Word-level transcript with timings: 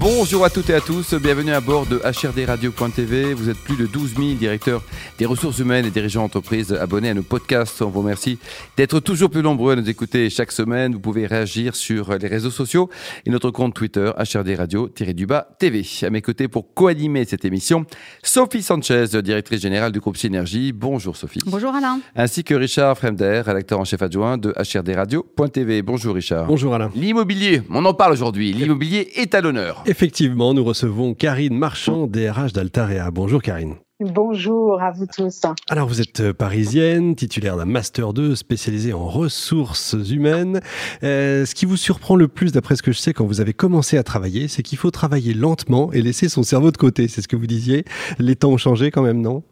Bonjour 0.00 0.46
à 0.46 0.48
toutes 0.48 0.70
et 0.70 0.74
à 0.74 0.80
tous, 0.80 1.12
bienvenue 1.12 1.52
à 1.52 1.60
bord 1.60 1.84
de 1.84 1.98
HRDRadio.tv. 1.98 3.34
Vous 3.34 3.50
êtes 3.50 3.58
plus 3.58 3.76
de 3.76 3.84
12 3.84 4.14
000 4.16 4.28
directeurs 4.30 4.82
des 5.18 5.26
ressources 5.26 5.58
humaines 5.58 5.84
et 5.84 5.90
dirigeants 5.90 6.22
d'entreprise 6.22 6.72
abonnés 6.72 7.10
à 7.10 7.14
nos 7.14 7.22
podcasts. 7.22 7.82
On 7.82 7.90
vous 7.90 8.00
remercie 8.00 8.38
d'être 8.78 9.00
toujours 9.00 9.28
plus 9.28 9.42
nombreux 9.42 9.74
à 9.74 9.76
nous 9.76 9.90
écouter 9.90 10.30
chaque 10.30 10.52
semaine. 10.52 10.94
Vous 10.94 11.00
pouvez 11.00 11.26
réagir 11.26 11.76
sur 11.76 12.16
les 12.16 12.28
réseaux 12.28 12.50
sociaux 12.50 12.88
et 13.26 13.30
notre 13.30 13.50
compte 13.50 13.74
Twitter 13.74 14.10
HRDRadio-du-bas 14.16 15.48
TV. 15.58 15.84
À 16.00 16.08
mes 16.08 16.22
côtés 16.22 16.48
pour 16.48 16.72
co-animer 16.72 17.26
cette 17.26 17.44
émission, 17.44 17.84
Sophie 18.22 18.62
Sanchez, 18.62 19.04
directrice 19.22 19.60
générale 19.60 19.92
du 19.92 20.00
groupe 20.00 20.16
Synergie. 20.16 20.72
Bonjour 20.72 21.14
Sophie. 21.14 21.40
Bonjour 21.44 21.74
Alain. 21.74 22.00
Ainsi 22.16 22.42
que 22.42 22.54
Richard 22.54 22.96
Fremder, 22.96 23.42
rédacteur 23.44 23.78
en 23.78 23.84
chef 23.84 24.00
adjoint 24.00 24.38
de 24.38 24.54
HRDRadio.tv. 24.56 25.82
Bonjour 25.82 26.14
Richard. 26.14 26.46
Bonjour 26.46 26.74
Alain. 26.74 26.90
L'immobilier, 26.94 27.60
on 27.68 27.84
en 27.84 27.92
parle 27.92 28.14
aujourd'hui. 28.14 28.54
L'immobilier 28.54 29.10
est 29.16 29.34
à 29.34 29.42
l'honneur. 29.42 29.84
Effectivement, 29.90 30.54
nous 30.54 30.62
recevons 30.62 31.14
Karine 31.14 31.58
Marchand, 31.58 32.06
DRH 32.06 32.52
d'Altarea. 32.52 33.10
Bonjour 33.10 33.42
Karine. 33.42 33.74
Bonjour 33.98 34.80
à 34.80 34.92
vous 34.92 35.06
tous. 35.06 35.40
Alors 35.68 35.88
vous 35.88 36.00
êtes 36.00 36.30
parisienne, 36.30 37.16
titulaire 37.16 37.56
d'un 37.56 37.64
Master 37.64 38.12
2 38.12 38.36
spécialisé 38.36 38.92
en 38.92 39.08
ressources 39.08 39.96
humaines. 40.08 40.60
Euh, 41.02 41.44
ce 41.44 41.56
qui 41.56 41.66
vous 41.66 41.76
surprend 41.76 42.14
le 42.14 42.28
plus, 42.28 42.52
d'après 42.52 42.76
ce 42.76 42.84
que 42.84 42.92
je 42.92 42.98
sais, 42.98 43.12
quand 43.12 43.26
vous 43.26 43.40
avez 43.40 43.52
commencé 43.52 43.98
à 43.98 44.04
travailler, 44.04 44.46
c'est 44.46 44.62
qu'il 44.62 44.78
faut 44.78 44.92
travailler 44.92 45.34
lentement 45.34 45.92
et 45.92 46.02
laisser 46.02 46.28
son 46.28 46.44
cerveau 46.44 46.70
de 46.70 46.76
côté. 46.76 47.08
C'est 47.08 47.20
ce 47.20 47.26
que 47.26 47.34
vous 47.34 47.48
disiez. 47.48 47.84
Les 48.20 48.36
temps 48.36 48.50
ont 48.50 48.58
changé 48.58 48.92
quand 48.92 49.02
même, 49.02 49.20
non? 49.20 49.42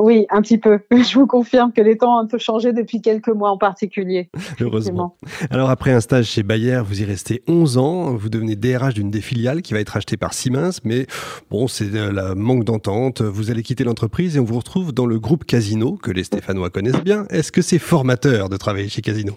Oui, 0.00 0.26
un 0.30 0.40
petit 0.40 0.58
peu. 0.58 0.78
Je 0.90 1.18
vous 1.18 1.26
confirme 1.26 1.72
que 1.72 1.80
les 1.80 1.96
temps 1.96 2.16
ont 2.16 2.20
un 2.20 2.26
peu 2.26 2.38
changé 2.38 2.72
depuis 2.72 3.00
quelques 3.02 3.28
mois 3.28 3.50
en 3.50 3.58
particulier. 3.58 4.30
Heureusement. 4.60 5.16
Alors 5.50 5.70
après 5.70 5.92
un 5.92 6.00
stage 6.00 6.26
chez 6.26 6.42
Bayer, 6.42 6.80
vous 6.84 7.02
y 7.02 7.04
restez 7.04 7.42
11 7.46 7.78
ans, 7.78 8.14
vous 8.14 8.28
devenez 8.28 8.56
DRH 8.56 8.94
d'une 8.94 9.10
des 9.10 9.20
filiales 9.20 9.62
qui 9.62 9.74
va 9.74 9.80
être 9.80 9.96
achetée 9.96 10.16
par 10.16 10.32
Siemens, 10.32 10.80
mais 10.84 11.06
bon, 11.50 11.68
c'est 11.68 11.90
la 11.90 12.34
manque 12.34 12.64
d'entente, 12.64 13.20
vous 13.20 13.50
allez 13.50 13.62
quitter 13.62 13.84
l'entreprise 13.84 14.36
et 14.36 14.40
on 14.40 14.44
vous 14.44 14.58
retrouve 14.58 14.92
dans 14.92 15.06
le 15.06 15.18
groupe 15.18 15.44
Casino, 15.44 15.96
que 15.96 16.10
les 16.10 16.24
Stéphanois 16.24 16.70
connaissent 16.70 17.02
bien. 17.04 17.26
Est-ce 17.30 17.52
que 17.52 17.62
c'est 17.62 17.78
formateur 17.78 18.48
de 18.48 18.56
travailler 18.56 18.88
chez 18.88 19.02
Casino? 19.02 19.34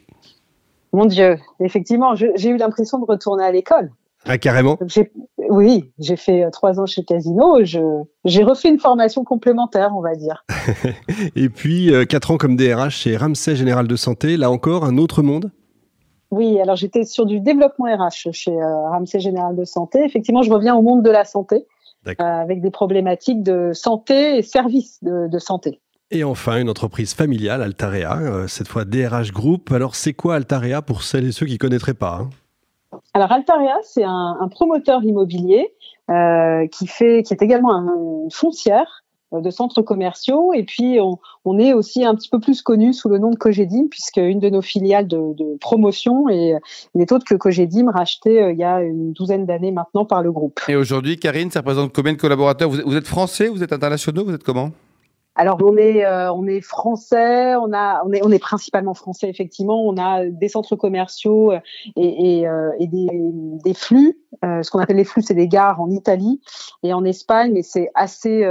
Mon 0.93 1.05
Dieu, 1.05 1.37
effectivement, 1.59 2.15
j'ai 2.15 2.49
eu 2.49 2.57
l'impression 2.57 2.99
de 2.99 3.05
retourner 3.05 3.43
à 3.43 3.51
l'école. 3.51 3.91
Ah, 4.25 4.37
carrément 4.37 4.77
Oui, 5.49 5.91
j'ai 5.99 6.15
fait 6.15 6.43
euh, 6.43 6.49
trois 6.49 6.79
ans 6.79 6.85
chez 6.85 7.03
Casino. 7.03 7.59
J'ai 7.63 8.43
refait 8.43 8.69
une 8.69 8.79
formation 8.79 9.23
complémentaire, 9.23 9.91
on 9.95 10.01
va 10.01 10.15
dire. 10.15 10.45
Et 11.35 11.49
puis, 11.49 11.93
euh, 11.93 12.05
quatre 12.05 12.31
ans 12.31 12.37
comme 12.37 12.55
DRH 12.55 12.95
chez 12.95 13.17
Ramsay 13.17 13.55
Général 13.55 13.87
de 13.87 13.95
Santé. 13.95 14.37
Là 14.37 14.49
encore, 14.49 14.85
un 14.85 14.97
autre 14.97 15.21
monde 15.21 15.51
Oui, 16.31 16.59
alors 16.61 16.75
j'étais 16.75 17.03
sur 17.03 17.25
du 17.25 17.41
développement 17.41 17.85
RH 17.85 18.31
chez 18.31 18.51
euh, 18.51 18.89
Ramsay 18.89 19.19
Général 19.19 19.55
de 19.55 19.65
Santé. 19.65 20.03
Effectivement, 20.05 20.41
je 20.41 20.51
reviens 20.51 20.75
au 20.75 20.81
monde 20.81 21.03
de 21.03 21.11
la 21.11 21.25
santé 21.25 21.65
avec 22.17 22.59
des 22.61 22.71
problématiques 22.71 23.43
de 23.43 23.71
santé 23.71 24.37
et 24.37 24.41
services 24.41 24.99
de, 25.01 25.39
santé. 25.39 25.79
Et 26.11 26.25
enfin, 26.25 26.59
une 26.59 26.69
entreprise 26.69 27.13
familiale, 27.13 27.61
Altarea, 27.61 28.45
cette 28.49 28.67
fois 28.67 28.83
DRH 28.83 29.31
Group. 29.31 29.71
Alors, 29.71 29.95
c'est 29.95 30.11
quoi 30.11 30.35
Altarea 30.35 30.81
pour 30.81 31.03
celles 31.03 31.29
et 31.29 31.31
ceux 31.31 31.45
qui 31.45 31.53
ne 31.53 31.57
connaîtraient 31.57 31.93
pas 31.93 32.19
hein? 32.23 32.29
Alors 33.13 33.31
Altaria, 33.31 33.77
c'est 33.83 34.03
un, 34.03 34.37
un, 34.39 34.47
promoteur 34.47 35.03
immobilier 35.03 35.73
euh, 36.09 36.67
qui 36.67 36.87
fait, 36.87 37.23
qui 37.23 37.33
est 37.33 37.41
également 37.41 37.71
une 37.71 38.31
foncière 38.31 39.03
euh, 39.33 39.41
de 39.41 39.51
centres 39.51 39.83
commerciaux. 39.83 40.51
Et 40.53 40.63
puis 40.63 40.99
on, 40.99 41.19
on, 41.45 41.59
est 41.59 41.73
aussi 41.73 42.03
un 42.03 42.15
petit 42.15 42.29
peu 42.29 42.39
plus 42.39 42.63
connu 42.63 42.91
sous 42.91 43.09
le 43.09 43.19
nom 43.19 43.29
de 43.29 43.35
Cogedim 43.35 43.87
puisque 43.89 44.17
une 44.17 44.39
de 44.39 44.49
nos 44.49 44.63
filiales 44.63 45.07
de, 45.07 45.33
de 45.35 45.57
promotion 45.59 46.27
est, 46.27 46.55
n'est 46.95 47.13
autre 47.13 47.25
que 47.25 47.35
Cogedim 47.35 47.89
racheté 47.91 48.41
euh, 48.41 48.51
il 48.51 48.57
y 48.57 48.63
a 48.63 48.81
une 48.81 49.13
douzaine 49.13 49.45
d'années 49.45 49.71
maintenant 49.71 50.05
par 50.05 50.23
le 50.23 50.31
groupe. 50.31 50.59
Et 50.67 50.75
aujourd'hui, 50.75 51.17
Karine, 51.17 51.51
ça 51.51 51.59
représente 51.59 51.93
combien 51.93 52.13
de 52.13 52.17
collaborateurs? 52.17 52.69
Vous 52.69 52.77
vous 52.83 52.95
êtes 52.95 53.07
français, 53.07 53.47
vous 53.47 53.63
êtes 53.63 53.73
internationaux, 53.73 54.25
vous 54.25 54.33
êtes 54.33 54.43
comment? 54.43 54.71
Alors 55.35 55.57
on 55.63 55.77
est 55.77 56.05
euh, 56.05 56.31
on 56.31 56.45
est 56.45 56.61
français, 56.61 57.55
on 57.55 57.73
a 57.73 58.03
on 58.05 58.13
est 58.13 58.23
on 58.23 58.31
est 58.31 58.39
principalement 58.39 58.93
français 58.93 59.29
effectivement. 59.29 59.83
On 59.83 59.97
a 59.97 60.25
des 60.25 60.47
centres 60.47 60.75
commerciaux 60.75 61.51
euh, 61.51 61.59
et, 61.95 62.47
euh, 62.47 62.71
et 62.79 62.87
des, 62.87 63.07
des, 63.63 63.73
flux. 63.73 64.19
ce 64.43 64.69
qu'on 64.69 64.79
appelle 64.79 64.97
les 64.97 65.03
flux, 65.03 65.23
c'est 65.23 65.33
des 65.33 65.47
gares 65.47 65.81
en 65.81 65.89
Italie 65.89 66.39
et 66.83 66.93
en 66.93 67.03
Espagne, 67.03 67.51
mais 67.53 67.63
c'est 67.63 67.89
assez 67.95 68.45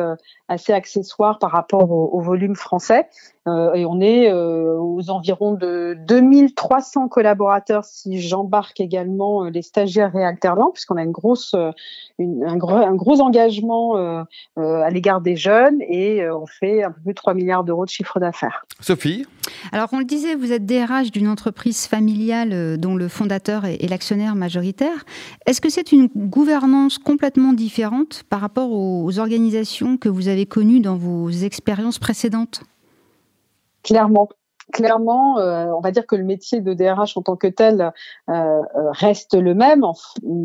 assez 0.49 0.73
accessoire 0.73 1.39
par 1.39 1.53
rapport 1.53 1.91
au 1.91 2.21
volume 2.21 2.57
français. 2.57 3.07
Euh, 3.49 3.75
et 3.75 3.85
on 3.85 4.01
est 4.01 4.31
euh, 4.31 4.79
aux 4.79 5.11
environs 5.11 5.55
de 5.55 5.97
2300 6.07 7.09
collaborateurs 7.09 7.85
si 7.85 8.21
j'embarque 8.21 8.81
également 8.81 9.45
euh, 9.45 9.51
les 9.51 9.63
stagiaires 9.63 10.15
et 10.15 10.25
alternants, 10.25 10.71
puisqu'on 10.73 10.97
a 10.97 11.03
une 11.03 11.11
grosse, 11.11 11.57
une, 12.19 12.45
un, 12.45 12.57
gros, 12.57 12.77
un 12.77 12.95
gros 12.95 13.21
engagement 13.21 13.97
à 14.57 14.91
l'égard 14.91 15.21
des 15.21 15.37
jeunes 15.37 15.81
et 15.83 16.29
on 16.31 16.47
fait 16.47 16.83
un 16.83 16.91
peu 16.91 17.01
plus 17.01 17.13
de 17.13 17.15
3 17.15 17.35
milliards 17.35 17.65
d'euros 17.65 17.85
de 17.85 17.91
chiffre 17.91 18.21
d'affaires. 18.21 18.65
Sophie? 18.81 19.27
Alors, 19.73 19.89
on 19.93 19.99
le 19.99 20.05
disait, 20.05 20.35
vous 20.35 20.53
êtes 20.53 20.65
DRH 20.67 21.11
d'une 21.11 21.29
entreprise 21.29 21.87
familiale 21.87 22.79
dont 22.79 22.95
le 22.95 23.09
fondateur 23.09 23.65
est, 23.65 23.89
l'actionnaire 23.89 24.35
majoritaire. 24.35 25.05
Est-ce 25.47 25.61
que 25.61 25.69
c'est 25.69 25.93
une 25.93 26.09
gouvernance 26.15 26.99
complètement 26.99 27.53
différente 27.53 28.23
par 28.29 28.41
rapport 28.41 28.73
aux 28.73 29.19
organisations 29.19 29.97
que 29.97 30.09
vous 30.09 30.29
avez 30.29 30.47
connues 30.47 30.81
dans 30.81 30.97
vos 30.97 31.31
expériences 31.31 31.99
précédentes? 31.99 32.63
Clairement. 33.83 34.29
Clairement, 34.73 35.39
euh, 35.39 35.67
on 35.77 35.81
va 35.81 35.91
dire 35.91 36.07
que 36.07 36.15
le 36.15 36.25
métier 36.25 36.61
de 36.61 36.73
DRH 36.73 37.17
en 37.17 37.23
tant 37.23 37.37
que 37.37 37.49
tel 37.49 37.93
euh, 38.31 38.33
euh, 38.33 38.61
reste 38.93 39.35
le 39.35 39.55
même. 39.55 39.85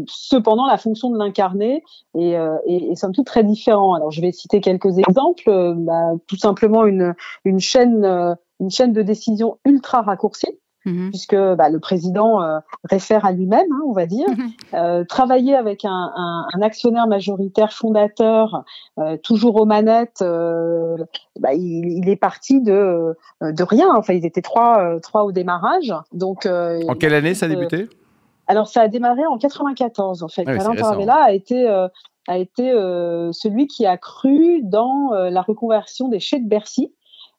cependant, 0.08 0.66
la 0.66 0.78
fonction 0.78 1.12
de 1.12 1.18
l'incarner 1.18 1.84
est, 2.16 2.32
est, 2.32 2.92
est, 2.92 2.96
somme 2.96 3.14
toute 3.14 3.28
très 3.28 3.44
différent. 3.44 3.94
Alors, 3.94 4.12
je 4.12 4.20
vais 4.20 4.32
citer 4.32 4.60
quelques 4.60 4.98
exemples. 4.98 5.76
Bah, 5.78 6.14
tout 6.28 6.36
simplement 6.36 6.86
une, 6.86 7.14
une 7.46 7.60
chaîne 7.60 8.36
une 8.60 8.72
chaîne 8.72 8.92
de 8.92 9.04
décision 9.04 9.60
ultra 9.66 10.02
raccourcie 10.02 10.60
Mhm. 10.88 11.10
puisque 11.10 11.36
bah, 11.36 11.70
le 11.70 11.80
président 11.80 12.42
euh, 12.42 12.60
réfère 12.90 13.26
à 13.26 13.34
lui-même, 13.34 13.68
hein, 13.72 13.82
on 13.86 13.92
va 13.92 14.06
dire. 14.06 14.30
Mhm. 14.30 14.52
Euh, 14.74 15.04
travailler 15.04 15.54
avec 15.54 15.84
un, 15.84 16.14
un, 16.16 16.48
un, 16.54 16.62
actionnaire 16.62 17.08
majoritaire 17.08 17.74
fondateur, 17.74 18.64
euh, 18.98 19.18
toujours 19.18 19.60
aux 19.60 19.66
manettes, 19.66 20.24
bah, 20.24 21.54
il, 21.54 22.00
il, 22.00 22.10
est 22.10 22.16
parti 22.16 22.62
de, 22.62 23.18
de 23.42 23.64
rien. 23.64 23.90
Enfin, 23.96 24.14
ils 24.14 24.26
étaient 24.26 24.42
trois, 24.42 24.98
trois 25.02 25.24
au 25.26 25.34
démarrage. 25.34 25.94
Donc, 26.14 26.46
en 26.46 26.96
quelle 26.96 27.14
année 27.14 27.34
ça 27.34 27.48
a 27.48 27.50
débuté? 27.50 27.90
Alors, 28.48 28.68
ça 28.68 28.82
a 28.82 28.88
démarré 28.88 29.26
en 29.26 29.38
94, 29.38 30.24
en 30.24 30.30
fait. 30.30 30.46
Ah 30.48 30.92
Alain 30.92 31.16
a 31.16 31.34
été 31.34 31.68
a 32.30 32.38
été 32.38 32.72
celui 33.34 33.68
qui 33.68 33.86
a 33.86 33.98
cru 33.98 34.62
dans 34.64 35.12
la 35.12 35.42
reconversion 35.42 36.08
des 36.08 36.20
chais 36.20 36.40
de 36.40 36.48
Bercy, 36.48 36.94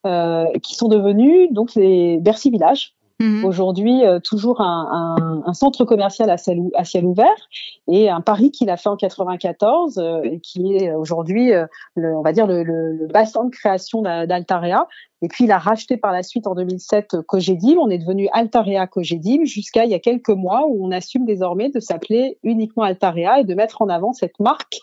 qui 0.05 0.75
sont 0.75 0.89
devenus 0.89 1.51
donc 1.53 1.75
les 1.75 2.19
Bercy 2.21 2.51
Village. 2.51 2.95
Mhm. 3.21 3.45
Aujourd'hui, 3.45 4.05
euh, 4.07 4.21
toujours 4.21 4.61
un, 4.61 5.17
un, 5.19 5.43
un, 5.45 5.53
centre 5.53 5.85
commercial 5.85 6.31
à 6.31 6.37
ciel, 6.37 6.63
à 6.75 6.85
ciel, 6.85 7.05
ouvert 7.05 7.49
et 7.89 8.09
un 8.09 8.21
pari 8.21 8.53
qu'il 8.53 8.71
a 8.71 8.77
fait 8.77 8.89
en 8.89 8.97
94 8.97 9.99
euh, 9.99 10.21
et 10.23 10.39
qui 10.39 10.77
est 10.77 10.93
aujourd'hui, 10.93 11.53
euh, 11.53 11.67
on 11.97 12.23
va 12.23 12.33
dire, 12.33 12.47
le, 12.47 12.63
le, 12.63 12.93
le, 12.93 13.07
bassin 13.09 13.45
de 13.47 13.51
création 13.51 14.03
d'Altarea. 14.03 14.87
Et 15.21 15.27
puis, 15.27 15.45
il 15.45 15.51
a 15.51 15.59
racheté 15.59 15.97
par 15.97 16.13
la 16.13 16.23
suite 16.23 16.47
en 16.47 16.55
2007 16.55 17.23
Cogedim. 17.27 17.77
On 17.79 17.91
est 17.91 17.99
devenu 17.99 18.29
Altarea 18.33 18.87
Cogedim 18.87 19.45
jusqu'à 19.45 19.85
il 19.85 19.91
y 19.91 19.95
a 19.95 19.99
quelques 19.99 20.29
mois 20.29 20.67
où 20.69 20.87
on 20.87 20.93
assume 20.93 21.25
désormais 21.25 21.71
de 21.71 21.81
s'appeler 21.81 22.39
uniquement 22.45 22.85
Altarea 22.85 23.41
et 23.41 23.45
de 23.45 23.55
mettre 23.55 23.83
en 23.83 23.89
avant 23.89 24.13
cette 24.13 24.39
marque 24.39 24.79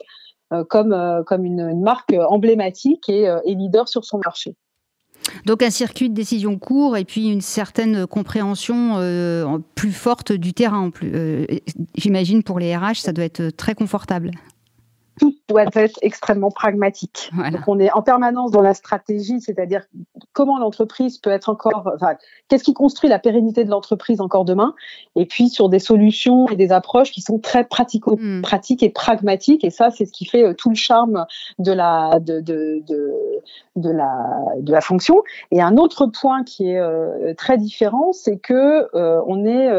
comme, 0.69 1.23
comme 1.25 1.46
une, 1.46 1.62
une, 1.62 1.81
marque 1.81 2.13
emblématique 2.29 3.07
et, 3.07 3.34
et 3.46 3.56
leader 3.56 3.88
sur 3.88 4.03
son 4.03 4.19
marché. 4.23 4.56
Donc 5.45 5.63
un 5.63 5.69
circuit 5.69 6.09
de 6.09 6.16
décision 6.16 6.57
court 6.57 6.97
et 6.97 7.05
puis 7.05 7.27
une 7.27 7.41
certaine 7.41 8.07
compréhension 8.07 8.95
euh, 8.97 9.57
plus 9.75 9.91
forte 9.91 10.31
du 10.31 10.53
terrain. 10.53 10.91
Euh, 11.03 11.45
j'imagine 11.95 12.43
pour 12.43 12.59
les 12.59 12.75
RH, 12.75 12.95
ça 12.95 13.13
doit 13.13 13.25
être 13.25 13.49
très 13.49 13.75
confortable 13.75 14.31
tout 15.20 15.35
doit 15.47 15.64
être 15.64 16.00
extrêmement 16.02 16.52
pragmatique. 16.52 17.32
Donc 17.52 17.62
on 17.67 17.79
est 17.79 17.91
en 17.91 18.02
permanence 18.02 18.52
dans 18.52 18.62
la 18.62 18.73
stratégie, 18.73 19.40
c'est-à-dire 19.40 19.84
comment 20.34 20.59
l'entreprise 20.59 21.17
peut 21.17 21.29
être 21.29 21.50
encore, 21.50 21.90
enfin, 21.96 22.16
qu'est-ce 22.47 22.64
qui 22.64 22.73
construit 22.73 23.09
la 23.09 23.20
pérennité 23.20 23.64
de 23.64 23.70
l'entreprise 23.70 24.22
encore 24.22 24.46
demain, 24.46 24.73
et 25.16 25.26
puis 25.26 25.50
sur 25.50 25.70
des 25.70 25.79
solutions 25.79 26.47
et 26.47 26.56
des 26.56 26.72
approches 26.72 27.12
qui 27.12 27.22
sont 27.22 27.40
très 27.40 27.64
hmm. 27.64 28.41
et 28.82 28.90
pragmatiques. 28.90 29.64
Et 29.64 29.70
ça, 29.70 29.91
c'est 29.91 30.06
ce 30.06 30.12
qui 30.12 30.26
fait 30.26 30.44
euh, 30.44 30.53
tout 30.53 30.70
le 30.70 30.76
charme 30.76 31.26
de 31.59 31.72
la 31.72 32.20
de, 32.20 32.40
de, 32.41 32.84
de, 32.88 33.14
de 33.76 33.90
la 33.90 34.14
de 34.59 34.72
la 34.72 34.82
fonction. 34.82 35.23
Et 35.52 35.62
un 35.62 35.78
autre 35.78 36.08
point 36.08 36.44
qui 36.44 36.72
est 36.72 36.79
euh, 36.79 37.34
très 37.35 37.58
différent, 37.58 38.12
c'est 38.14 38.38
que 38.38 38.88
euh, 38.96 39.22
on 39.28 39.46
est 39.46 39.70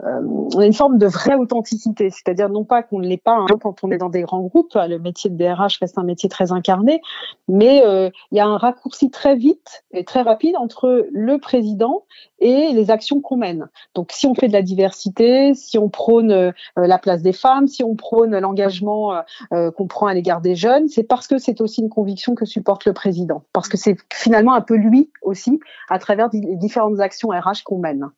on 0.00 0.58
a 0.58 0.64
une 0.66 0.72
forme 0.72 0.98
de 0.98 1.06
vraie 1.06 1.34
authenticité, 1.34 2.10
c'est-à-dire 2.10 2.48
non 2.48 2.64
pas 2.64 2.82
qu'on 2.82 3.00
ne 3.00 3.06
l'est 3.06 3.22
pas 3.22 3.36
hein, 3.36 3.46
quand 3.60 3.82
on 3.82 3.90
est 3.90 3.98
dans 3.98 4.08
des 4.08 4.22
grands 4.22 4.42
groupes, 4.42 4.74
le 4.74 4.98
métier 4.98 5.28
de 5.28 5.36
DRH 5.36 5.78
reste 5.78 5.98
un 5.98 6.04
métier 6.04 6.28
très 6.28 6.52
incarné, 6.52 7.00
mais 7.48 7.82
il 8.30 8.36
y 8.36 8.40
a 8.40 8.46
un 8.46 8.56
raccourci 8.56 9.10
très 9.10 9.34
vite 9.34 9.84
et 9.92 10.04
très 10.04 10.22
rapide 10.22 10.56
entre 10.56 11.08
le 11.10 11.38
président 11.38 12.04
et 12.38 12.72
les 12.72 12.90
actions 12.90 13.20
qu'on 13.20 13.36
mène. 13.36 13.68
Donc 13.94 14.12
si 14.12 14.26
on 14.26 14.34
fait 14.34 14.46
de 14.46 14.52
la 14.52 14.62
diversité, 14.62 15.54
si 15.54 15.78
on 15.78 15.88
prône 15.88 16.52
la 16.76 16.98
place 16.98 17.22
des 17.22 17.32
femmes, 17.32 17.66
si 17.66 17.82
on 17.82 17.96
prône 17.96 18.38
l'engagement 18.38 19.22
qu'on 19.50 19.86
prend 19.88 20.06
à 20.06 20.14
l'égard 20.14 20.40
des 20.40 20.54
jeunes, 20.54 20.88
c'est 20.88 21.02
parce 21.02 21.26
que 21.26 21.38
c'est 21.38 21.60
aussi 21.60 21.80
une 21.80 21.90
conviction 21.90 22.36
que 22.36 22.44
supporte 22.44 22.84
le 22.84 22.92
président, 22.92 23.42
parce 23.52 23.68
que 23.68 23.76
c'est 23.76 23.96
finalement 24.12 24.54
un 24.54 24.60
peu 24.60 24.76
lui 24.76 25.10
aussi, 25.22 25.58
à 25.88 25.98
travers 25.98 26.28
les 26.32 26.56
différentes 26.56 27.00
actions 27.00 27.30
RH 27.30 27.64
qu'on 27.64 27.78
mène. 27.78 28.10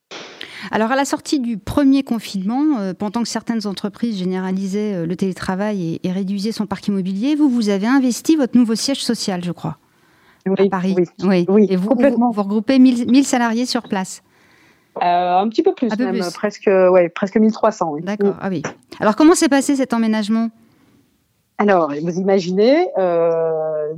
Alors 0.71 0.93
à 0.93 0.97
la 0.97 1.05
sortie 1.05 1.41
du 1.41 1.59
premier 1.59 2.03
confinement, 2.03 2.79
euh, 2.79 2.95
pendant 2.95 3.23
que 3.23 3.29
certaines 3.29 3.67
entreprises 3.67 4.19
généralisaient 4.19 4.95
euh, 4.95 5.07
le 5.07 5.17
télétravail 5.17 6.01
et, 6.03 6.13
réduisaient 6.13 6.53
son 6.53 6.67
parc 6.67 6.89
immobilier, 6.89 7.35
vous, 7.35 7.49
vous 7.49 7.69
avez 7.69 7.87
investi 7.87 8.37
votre 8.37 8.57
nouveau 8.57 8.75
siège 8.75 9.03
social, 9.03 9.43
je 9.45 9.53
crois, 9.53 9.79
oui, 10.47 10.67
à 10.67 10.69
Paris. 10.69 10.95
Oui, 11.23 11.47
oui. 11.49 11.67
et 11.71 11.77
vous, 11.77 11.89
complètement. 11.89 12.31
Vous, 12.31 12.43
regroupez 12.43 12.79
1000, 12.79 13.25
salariés 13.25 13.67
sur 13.67 13.83
place. 13.83 14.23
Euh, 15.03 15.39
un 15.39 15.49
petit 15.49 15.63
peu 15.63 15.73
plus, 15.73 15.89
même, 15.99 16.21
presque, 16.35 16.67
ouais, 16.67 17.09
presque 17.09 17.37
1300. 17.37 17.97
D'accord, 18.03 18.37
ah 18.41 18.49
oui. 18.49 18.63
Alors 18.99 19.17
comment 19.17 19.35
s'est 19.35 19.49
passé 19.49 19.77
cet 19.77 19.95
emménagement? 19.95 20.51
Alors, 21.61 21.93
vous 22.03 22.19
imaginez, 22.19 22.89
euh, 22.97 23.93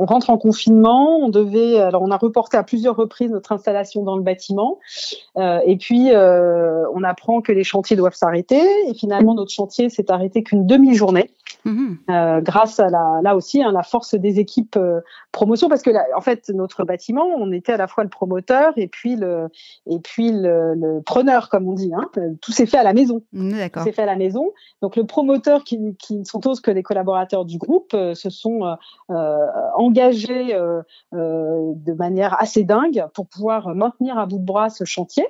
on 0.00 0.06
rentre 0.06 0.30
en 0.30 0.38
confinement, 0.38 1.18
on 1.18 1.28
devait, 1.28 1.78
alors 1.78 2.00
on 2.00 2.10
a 2.10 2.16
reporté 2.16 2.56
à 2.56 2.62
plusieurs 2.62 2.96
reprises 2.96 3.30
notre 3.30 3.52
installation 3.52 4.02
dans 4.02 4.16
le 4.16 4.22
bâtiment, 4.22 4.78
euh, 5.36 5.60
et 5.66 5.76
puis 5.76 6.10
euh, 6.10 6.86
on 6.94 7.04
apprend 7.04 7.42
que 7.42 7.52
les 7.52 7.64
chantiers 7.64 7.96
doivent 7.96 8.14
s'arrêter, 8.14 8.62
et 8.88 8.94
finalement 8.94 9.34
notre 9.34 9.52
chantier 9.52 9.90
s'est 9.90 10.10
arrêté 10.10 10.42
qu'une 10.42 10.66
demi-journée. 10.66 11.30
Mhm. 11.66 11.98
Euh, 12.08 12.40
grâce 12.40 12.80
à 12.80 12.88
la, 12.88 13.20
là 13.22 13.36
aussi, 13.36 13.62
hein, 13.62 13.72
la 13.72 13.82
force 13.82 14.14
des 14.14 14.40
équipes 14.40 14.78
promotion, 15.32 15.68
parce 15.68 15.82
que 15.82 15.90
en 16.16 16.20
fait, 16.22 16.48
notre 16.48 16.84
bâtiment, 16.84 17.26
on 17.36 17.52
était 17.52 17.72
à 17.72 17.76
la 17.76 17.86
fois 17.86 18.02
le 18.02 18.08
promoteur 18.08 18.72
et 18.76 18.88
puis 18.88 19.16
le, 19.16 19.48
et 19.86 19.98
puis 19.98 20.32
le, 20.32 20.74
le 20.74 21.02
preneur, 21.02 21.50
comme 21.50 21.68
on 21.68 21.74
dit. 21.74 21.92
Hein. 21.94 22.08
Tout 22.40 22.52
s'est 22.52 22.64
fait 22.64 22.78
à 22.78 22.82
la 22.82 22.94
maison. 22.94 23.22
Tout 23.34 23.80
s'est 23.84 23.92
fait 23.92 24.02
à 24.02 24.06
la 24.06 24.16
maison. 24.16 24.52
Donc 24.80 24.96
le 24.96 25.04
promoteur, 25.04 25.62
qui, 25.64 25.78
qui 25.98 26.16
ne 26.16 26.24
sont 26.24 26.46
autres 26.48 26.62
que 26.62 26.70
les 26.70 26.82
collaborateurs 26.82 27.44
du 27.44 27.58
groupe, 27.58 27.90
se 27.92 28.30
sont 28.30 28.62
engagés 29.90 30.56
de 31.12 31.92
manière 31.92 32.40
assez 32.40 32.64
dingue 32.64 33.04
pour 33.14 33.26
pouvoir 33.26 33.74
maintenir 33.74 34.18
à 34.18 34.26
bout 34.26 34.38
de 34.38 34.44
bras 34.44 34.70
ce 34.70 34.84
chantier. 34.84 35.26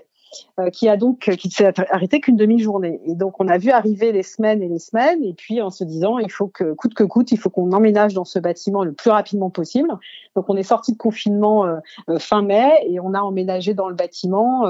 Euh, 0.61 0.71
qui 0.71 0.89
a 0.89 0.97
donc 0.97 1.29
euh, 1.29 1.35
qui 1.35 1.51
s'est 1.51 1.73
arrêté 1.91 2.21
qu'une 2.21 2.37
demi-journée. 2.37 3.01
Et 3.05 3.17
donc 3.17 3.41
on 3.41 3.49
a 3.49 3.59
vu 3.59 3.71
arriver 3.71 4.13
les 4.13 4.23
semaines 4.23 4.63
et 4.63 4.69
les 4.69 4.79
semaines, 4.79 5.25
et 5.25 5.35
puis 5.35 5.61
en 5.61 5.71
se 5.71 5.83
disant 5.83 6.19
il 6.19 6.31
faut 6.31 6.47
que 6.47 6.73
coûte 6.75 6.95
que 6.95 7.03
coûte, 7.03 7.33
il 7.33 7.39
faut 7.39 7.51
qu'on 7.51 7.73
emménage 7.73 8.15
dans 8.15 8.25
ce 8.25 8.39
bâtiment 8.39 8.85
le 8.85 8.93
plus 8.93 9.11
rapidement 9.11 9.51
possible. 9.51 9.89
Donc 10.37 10.45
on 10.49 10.57
est 10.57 10.63
sorti 10.63 10.93
de 10.93 10.99
confinement 10.99 11.67
euh, 11.67 11.79
fin 12.19 12.43
mai 12.43 12.71
et 12.87 13.01
on 13.01 13.13
a 13.13 13.21
emménagé 13.21 13.75
dans 13.75 13.89
le 13.89 13.95
bâtiment 13.97 14.65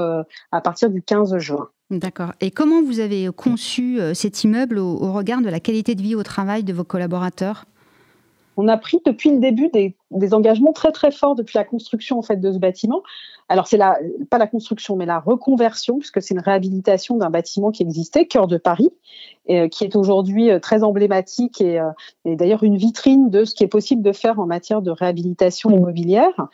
à 0.51 0.61
partir 0.61 0.89
du 0.89 1.01
15 1.01 1.37
juin. 1.37 1.69
D'accord. 1.89 2.31
Et 2.41 2.51
comment 2.51 2.81
vous 2.81 2.99
avez 2.99 3.29
conçu 3.35 3.99
cet 4.13 4.43
immeuble 4.43 4.79
au, 4.79 5.13
regard 5.13 5.41
de 5.41 5.49
la 5.49 5.59
qualité 5.59 5.95
de 5.95 6.01
vie 6.01 6.15
au 6.15 6.23
travail 6.23 6.63
de 6.63 6.73
vos 6.73 6.83
collaborateurs? 6.83 7.65
On 8.57 8.67
a 8.67 8.77
pris 8.77 9.01
depuis 9.05 9.31
le 9.31 9.39
début 9.39 9.69
des, 9.69 9.95
engagements 10.33 10.73
très 10.73 10.91
très 10.91 11.11
forts 11.11 11.35
depuis 11.35 11.57
la 11.57 11.63
construction 11.63 12.19
en 12.19 12.21
fait 12.21 12.37
de 12.37 12.51
ce 12.51 12.57
bâtiment 12.57 13.01
alors 13.51 13.67
c'est 13.67 13.79
pas 14.29 14.37
la 14.37 14.47
construction, 14.47 14.95
mais 14.95 15.05
la 15.05 15.19
reconversion, 15.19 15.99
puisque 15.99 16.21
c'est 16.21 16.33
une 16.33 16.39
réhabilitation 16.39 17.17
d'un 17.17 17.29
bâtiment 17.29 17.71
qui 17.71 17.83
existait, 17.83 18.25
Cœur 18.25 18.47
de 18.47 18.55
Paris, 18.55 18.91
et, 19.47 19.59
euh, 19.59 19.67
qui 19.67 19.83
est 19.83 19.97
aujourd'hui 19.97 20.49
euh, 20.49 20.59
très 20.59 20.83
emblématique 20.83 21.59
euh, 21.59 21.91
et 22.23 22.37
d'ailleurs 22.37 22.63
une 22.63 22.77
vitrine 22.77 23.29
de 23.29 23.43
ce 23.43 23.53
qui 23.53 23.65
est 23.65 23.67
possible 23.67 24.03
de 24.03 24.13
faire 24.13 24.39
en 24.39 24.45
matière 24.45 24.81
de 24.81 24.89
réhabilitation 24.89 25.69
immobilière. 25.69 26.47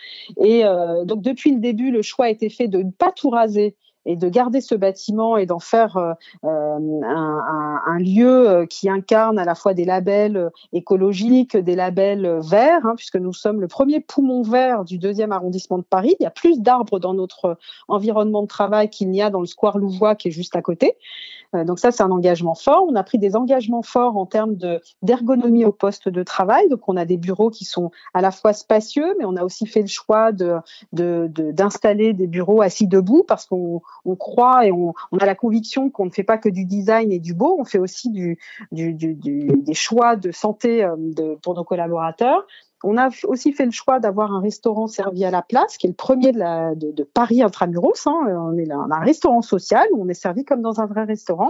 Et 0.43 0.63
donc 1.05 1.21
depuis 1.21 1.51
le 1.51 1.59
début, 1.59 1.91
le 1.91 2.01
choix 2.01 2.25
a 2.25 2.29
été 2.29 2.49
fait 2.49 2.67
de 2.67 2.79
ne 2.79 2.89
pas 2.89 3.11
tout 3.11 3.29
raser 3.29 3.75
et 4.07 4.15
de 4.15 4.29
garder 4.29 4.61
ce 4.61 4.73
bâtiment 4.73 5.37
et 5.37 5.45
d'en 5.45 5.59
faire 5.59 5.97
euh, 5.97 6.13
euh, 6.45 7.01
un, 7.03 7.81
un, 7.85 7.99
lieu 7.99 8.49
euh, 8.49 8.65
qui 8.65 8.89
incarne 8.89 9.37
à 9.37 9.43
la 9.43 9.53
fois 9.53 9.73
des 9.73 9.83
labels 9.83 10.49
écologiques, 10.71 11.57
des 11.57 11.75
labels 11.75 12.39
verts, 12.41 12.85
hein, 12.85 12.93
puisque 12.95 13.17
nous 13.17 13.33
sommes 13.33 13.59
le 13.59 13.67
premier 13.67 13.99
poumon 13.99 14.41
vert 14.43 14.85
du 14.85 14.97
deuxième 14.97 15.33
arrondissement 15.33 15.77
de 15.77 15.83
Paris. 15.83 16.15
Il 16.19 16.23
y 16.23 16.25
a 16.25 16.31
plus 16.31 16.61
d'arbres 16.61 16.99
dans 16.99 17.13
notre 17.13 17.57
environnement 17.89 18.41
de 18.41 18.47
travail 18.47 18.89
qu'il 18.89 19.11
n'y 19.11 19.21
a 19.21 19.29
dans 19.29 19.41
le 19.41 19.45
square 19.45 19.77
Louvois 19.77 20.15
qui 20.15 20.29
est 20.29 20.31
juste 20.31 20.55
à 20.55 20.61
côté. 20.61 20.95
donc 21.53 21.79
ça, 21.79 21.91
c'est 21.91 22.03
un 22.03 22.11
engagement 22.11 22.55
fort. 22.55 22.85
On 22.87 22.95
a 22.95 23.03
pris 23.03 23.17
des 23.17 23.35
engagements 23.35 23.81
forts 23.81 24.15
en 24.15 24.25
termes 24.25 24.55
de 24.55 24.81
d'ergonomie 25.01 25.65
au 25.65 25.73
poste 25.73 26.07
de 26.07 26.23
travail. 26.23 26.69
Donc 26.69 26.87
on 26.87 26.95
a 26.95 27.03
des 27.03 27.17
bureaux 27.17 27.49
qui 27.49 27.65
sont 27.65 27.91
à 28.13 28.21
la 28.21 28.31
fois 28.31 28.53
spacieux, 28.53 29.15
mais 29.19 29.25
on 29.25 29.35
a 29.35 29.43
aussi 29.43 29.65
fait 29.65 29.81
le 29.81 29.87
choix 29.87 30.31
de 30.31 30.55
d'installer 30.93 32.13
de, 32.13 32.19
des 32.19 32.27
bureaux 32.27 32.61
assis 32.61 32.87
debout 32.87 33.23
parce 33.27 33.45
qu'on 33.45 33.81
on 34.05 34.15
croit 34.15 34.65
et 34.65 34.71
on, 34.71 34.93
a 35.19 35.25
la 35.25 35.35
conviction 35.35 35.89
qu'on 35.89 36.05
ne 36.05 36.09
fait 36.11 36.23
pas 36.23 36.37
que 36.37 36.49
du 36.49 36.65
design 36.65 37.11
et 37.11 37.19
du 37.19 37.33
beau, 37.33 37.57
on 37.59 37.65
fait 37.65 37.79
aussi 37.79 38.09
du, 38.09 38.37
des 38.71 39.73
choix 39.73 40.15
de 40.15 40.31
santé 40.31 40.83
euh, 40.83 40.95
pour 41.41 41.55
nos 41.55 41.63
collaborateurs. 41.63 42.45
On 42.83 42.95
a 42.97 43.09
aussi 43.25 43.53
fait 43.53 43.65
le 43.65 43.71
choix 43.71 43.99
d'avoir 43.99 44.31
un 44.31 44.39
restaurant 44.39 44.85
servi 44.85 45.25
à 45.25 45.31
la 45.31 45.41
place, 45.41 45.77
qui 45.77 45.87
est 45.87 45.89
le 45.89 45.95
premier 45.95 46.31
de, 46.31 47.03
Paris 47.03 47.41
intramuros. 47.41 48.05
Hein. 48.05 48.13
On 48.27 48.55
est 48.57 48.65
là, 48.65 48.77
on 48.87 48.91
a 48.91 48.97
un 48.97 49.03
restaurant 49.03 49.41
social 49.41 49.87
où 49.93 50.03
on 50.03 50.07
est 50.09 50.13
servi 50.13 50.45
comme 50.45 50.61
dans 50.61 50.79
un 50.79 50.85
vrai 50.85 51.03
restaurant 51.03 51.49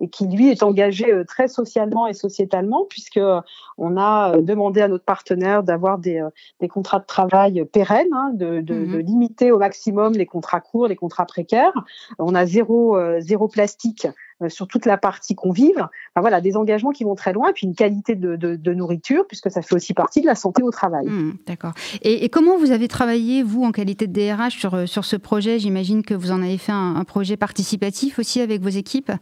et 0.00 0.08
qui 0.08 0.26
lui 0.26 0.50
est 0.50 0.62
engagé 0.62 1.12
euh, 1.12 1.24
très 1.24 1.48
socialement 1.48 2.06
et 2.06 2.14
sociétalement 2.14 2.84
puisque 2.88 3.16
euh, 3.16 3.40
on 3.78 3.96
a 3.96 4.34
euh, 4.36 4.42
demandé 4.42 4.80
à 4.80 4.88
notre 4.88 5.04
partenaire 5.04 5.62
d'avoir 5.62 5.98
des, 5.98 6.22
des 6.60 6.68
contrats 6.68 6.98
de 6.98 7.06
travail 7.06 7.64
pérennes, 7.72 8.12
hein, 8.12 8.32
de, 8.34 8.60
de, 8.60 8.74
mhm. 8.74 8.92
de, 8.92 8.98
limiter 8.98 9.52
au 9.52 9.58
maximum 9.58 10.14
les 10.14 10.26
contrats 10.26 10.60
courts, 10.60 10.88
les 10.88 10.96
contrats 10.96 11.26
précaires. 11.26 11.72
On 12.18 12.34
a 12.34 12.46
zéro 12.46 12.98
zéro 13.20 13.48
plastique 13.48 14.06
sur 14.48 14.66
toute 14.66 14.86
la 14.86 14.96
partie 14.96 15.34
convive. 15.34 15.78
Enfin, 15.78 16.20
voilà, 16.20 16.40
des 16.40 16.56
engagements 16.56 16.90
qui 16.90 17.04
vont 17.04 17.14
très 17.14 17.32
loin, 17.32 17.50
et 17.50 17.52
puis 17.52 17.66
une 17.66 17.74
qualité 17.74 18.14
de, 18.14 18.36
de, 18.36 18.56
de 18.56 18.74
nourriture, 18.74 19.26
puisque 19.26 19.50
ça 19.50 19.62
fait 19.62 19.74
aussi 19.74 19.94
partie 19.94 20.20
de 20.20 20.26
la 20.26 20.34
santé 20.34 20.62
au 20.62 20.70
travail. 20.70 21.06
Mhm, 21.06 21.36
d'accord. 21.46 21.72
Et, 22.02 22.24
et, 22.24 22.28
comment 22.28 22.58
vous 22.58 22.72
avez 22.72 22.88
travaillé, 22.88 23.42
vous, 23.42 23.64
en 23.64 23.72
qualité 23.72 24.06
de 24.06 24.12
DRH, 24.12 24.58
sur, 24.58 24.88
sur 24.88 25.04
ce 25.04 25.16
projet? 25.16 25.58
J'imagine 25.58 26.02
que 26.02 26.14
vous 26.14 26.30
en 26.30 26.42
avez 26.42 26.58
fait 26.58 26.72
un, 26.72 26.96
un 26.96 27.04
projet 27.04 27.36
participatif 27.36 28.18
aussi 28.18 28.40
avec 28.40 28.62
vos 28.62 28.70
équipes? 28.70 29.12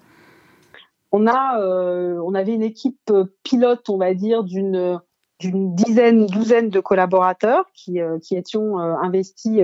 On 1.12 1.26
a, 1.26 1.60
euh, 1.60 2.18
on 2.24 2.34
avait 2.34 2.54
une 2.54 2.62
équipe 2.62 2.98
euh, 3.10 3.26
pilote, 3.42 3.88
on 3.88 3.98
va 3.98 4.14
dire, 4.14 4.42
d'une 4.42 4.98
d'une 5.38 5.74
dizaine, 5.74 6.26
douzaine 6.26 6.70
de 6.70 6.78
collaborateurs 6.78 7.64
qui, 7.74 8.00
euh, 8.00 8.20
qui 8.20 8.36
étions 8.36 8.78
investis 8.78 9.60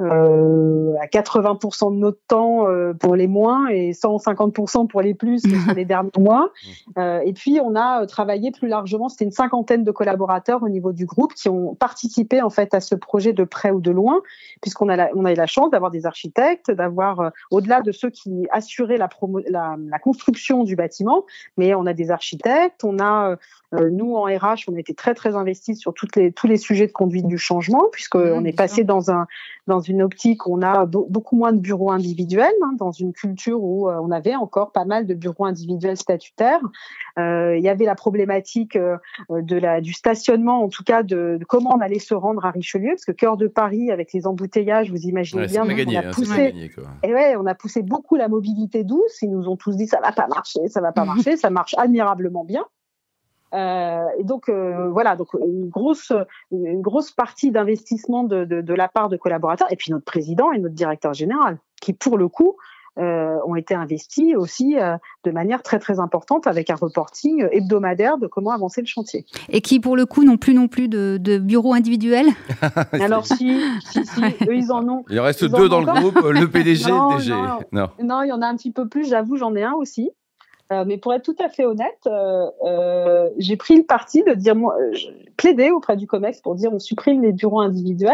euh, 0.00 0.94
à 1.00 1.06
80% 1.06 1.92
de 1.92 1.98
notre 1.98 2.20
temps 2.28 2.68
euh, 2.68 2.92
pour 2.92 3.16
les 3.16 3.26
moins 3.26 3.66
et 3.66 3.90
150% 3.90 4.86
pour 4.86 5.02
les 5.02 5.14
plus 5.14 5.40
sur 5.40 5.74
les 5.74 5.84
derniers 5.84 6.10
mois. 6.16 6.52
Euh, 6.98 7.20
et 7.24 7.32
puis 7.32 7.58
on 7.60 7.74
a 7.74 8.06
travaillé 8.06 8.52
plus 8.52 8.68
largement, 8.68 9.08
c'était 9.08 9.24
une 9.24 9.32
cinquantaine 9.32 9.82
de 9.82 9.90
collaborateurs 9.90 10.62
au 10.62 10.68
niveau 10.68 10.92
du 10.92 11.04
groupe 11.04 11.34
qui 11.34 11.48
ont 11.48 11.74
participé 11.74 12.42
en 12.42 12.50
fait 12.50 12.74
à 12.74 12.80
ce 12.80 12.94
projet 12.94 13.32
de 13.32 13.42
près 13.42 13.72
ou 13.72 13.80
de 13.80 13.90
loin, 13.90 14.20
puisqu'on 14.60 14.88
a 14.88 14.94
la, 14.94 15.10
on 15.16 15.24
a 15.24 15.32
eu 15.32 15.36
la 15.36 15.46
chance 15.46 15.70
d'avoir 15.70 15.90
des 15.90 16.06
architectes, 16.06 16.70
d'avoir 16.70 17.32
au-delà 17.50 17.80
de 17.80 17.90
ceux 17.90 18.10
qui 18.10 18.46
assuraient 18.52 18.98
la, 18.98 19.08
la, 19.48 19.76
la, 19.78 19.98
construction 19.98 20.62
du 20.62 20.76
bâtiment, 20.76 21.24
mais 21.56 21.74
on 21.74 21.86
a 21.86 21.92
des 21.92 22.12
architectes, 22.12 22.84
on 22.84 23.00
a 23.00 23.36
nous 23.72 24.14
en 24.14 24.24
RH, 24.24 24.68
on 24.68 24.76
a 24.76 24.78
été 24.78 24.94
très 24.94 25.14
très 25.14 25.34
investis 25.34 25.78
sur 25.78 25.92
toutes 25.92 26.16
les 26.16 26.32
tous 26.32 26.46
les 26.46 26.56
sujets 26.56 26.86
de 26.86 26.92
conduite 26.92 27.26
du 27.26 27.36
changement, 27.36 27.84
puisqu'on 27.92 28.44
est 28.44 28.56
passé 28.56 28.84
dans 28.84 29.10
un 29.10 29.26
dans 29.66 29.80
une 29.88 30.02
optique 30.02 30.46
où 30.46 30.56
on 30.58 30.62
a 30.62 30.86
beaucoup 30.86 31.36
moins 31.36 31.52
de 31.52 31.58
bureaux 31.58 31.90
individuels, 31.90 32.54
hein, 32.62 32.74
dans 32.78 32.92
une 32.92 33.12
culture 33.12 33.62
où 33.62 33.88
euh, 33.88 33.98
on 34.02 34.10
avait 34.10 34.34
encore 34.34 34.72
pas 34.72 34.84
mal 34.84 35.06
de 35.06 35.14
bureaux 35.14 35.44
individuels 35.44 35.96
statutaires. 35.96 36.60
Euh, 37.18 37.56
il 37.56 37.62
y 37.62 37.68
avait 37.68 37.84
la 37.84 37.94
problématique 37.94 38.76
euh, 38.76 38.96
de 39.30 39.56
la, 39.56 39.80
du 39.80 39.92
stationnement, 39.92 40.62
en 40.62 40.68
tout 40.68 40.84
cas 40.84 41.02
de, 41.02 41.38
comment 41.48 41.74
on 41.74 41.80
allait 41.80 41.98
se 41.98 42.14
rendre 42.14 42.44
à 42.44 42.50
Richelieu, 42.50 42.90
parce 42.90 43.04
que 43.04 43.12
cœur 43.12 43.36
de 43.36 43.48
Paris, 43.48 43.90
avec 43.90 44.12
les 44.12 44.26
embouteillages, 44.26 44.90
vous 44.90 45.02
imaginez 45.02 45.46
bien, 45.46 45.64
on, 45.64 45.68
a 45.68 45.98
hein, 45.98 46.10
poussé, 46.12 46.70
et 47.02 47.12
ouais, 47.12 47.36
on 47.36 47.46
a 47.46 47.54
poussé 47.54 47.82
beaucoup 47.82 48.16
la 48.16 48.28
mobilité 48.28 48.84
douce. 48.84 49.22
Ils 49.22 49.30
nous 49.30 49.48
ont 49.48 49.56
tous 49.56 49.76
dit 49.76 49.86
ça 49.86 50.00
va 50.00 50.12
pas 50.12 50.26
marcher, 50.28 50.68
ça 50.68 50.80
va 50.80 50.92
pas 50.92 51.04
marcher, 51.06 51.36
ça 51.36 51.50
marche 51.50 51.74
admirablement 51.78 52.44
bien. 52.44 52.64
Euh, 53.54 54.04
et 54.18 54.24
donc 54.24 54.48
euh, 54.48 54.88
voilà, 54.90 55.16
donc 55.16 55.28
une 55.34 55.68
grosse 55.68 56.12
une 56.50 56.82
grosse 56.82 57.10
partie 57.12 57.50
d'investissement 57.50 58.24
de, 58.24 58.44
de, 58.44 58.60
de, 58.60 58.74
la 58.74 58.88
part 58.88 59.08
de 59.08 59.16
collaborateurs 59.16 59.72
et 59.72 59.76
puis 59.76 59.90
notre 59.90 60.04
président 60.04 60.52
et 60.52 60.58
notre 60.58 60.74
directeur 60.74 61.14
général 61.14 61.58
qui 61.80 61.94
pour 61.94 62.18
le 62.18 62.28
coup 62.28 62.56
euh, 62.98 63.36
ont 63.46 63.54
été 63.54 63.74
investis 63.74 64.34
aussi 64.34 64.76
euh, 64.76 64.96
de 65.24 65.30
manière 65.30 65.62
très 65.62 65.78
très 65.78 66.00
importante 66.00 66.48
avec 66.48 66.68
un 66.68 66.74
reporting 66.74 67.46
hebdomadaire 67.52 68.18
de 68.18 68.26
comment 68.26 68.50
avancer 68.50 68.80
le 68.80 68.88
chantier. 68.88 69.24
Et 69.50 69.60
qui 69.60 69.78
pour 69.78 69.96
le 69.96 70.04
coup 70.04 70.24
n'ont 70.24 70.36
plus 70.36 70.52
non 70.52 70.66
plus 70.66 70.88
de, 70.88 71.16
de 71.20 71.38
bureau 71.38 71.74
individuel 71.74 72.26
Alors 72.92 73.24
si, 73.24 73.60
si, 73.92 74.04
si, 74.04 74.20
eux 74.48 74.56
ils 74.56 74.72
en 74.72 74.88
ont. 74.88 75.04
Il 75.10 75.20
en 75.20 75.22
reste 75.22 75.44
deux 75.44 75.68
dans 75.68 75.80
le 75.80 75.86
groupe, 75.86 76.18
le 76.24 76.50
PDG 76.50 76.88
et 76.88 76.92
le 76.92 77.18
DG. 77.18 77.32
Non, 77.70 77.88
non. 78.02 78.22
il 78.22 78.28
y 78.28 78.32
en 78.32 78.42
a 78.42 78.46
un 78.46 78.56
petit 78.56 78.72
peu 78.72 78.88
plus, 78.88 79.08
j'avoue, 79.08 79.36
j'en 79.36 79.54
ai 79.54 79.62
un 79.62 79.74
aussi. 79.74 80.10
Euh, 80.70 80.84
mais 80.86 80.98
pour 80.98 81.14
être 81.14 81.22
tout 81.22 81.36
à 81.42 81.48
fait 81.48 81.64
honnête, 81.64 81.98
euh, 82.06 82.50
euh, 82.64 83.30
j'ai 83.38 83.56
pris 83.56 83.76
le 83.76 83.84
parti 83.84 84.22
de 84.22 84.34
dire, 84.34 84.54
moi, 84.54 84.76
plaider 85.36 85.70
auprès 85.70 85.96
du 85.96 86.06
COMEX 86.06 86.40
pour 86.42 86.54
dire 86.56 86.72
on 86.72 86.78
supprime 86.78 87.22
les 87.22 87.32
bureaux 87.32 87.60
individuels. 87.60 88.12